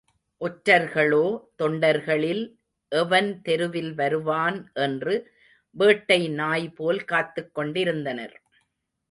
[0.41, 1.25] ஒற்றர்களோ
[1.63, 2.41] தொண்டர்களில்
[2.91, 5.15] எவன் தெருவில் வருவான் என்று
[5.75, 8.35] வேட்டை நாய்போல் காத்துக் கொண்டிருந்தனர்.